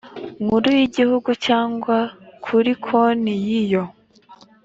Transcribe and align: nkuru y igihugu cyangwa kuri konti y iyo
nkuru 0.43 0.67
y 0.77 0.79
igihugu 0.87 1.29
cyangwa 1.45 1.97
kuri 2.45 2.71
konti 2.85 3.33
y 3.45 3.47
iyo 3.61 3.83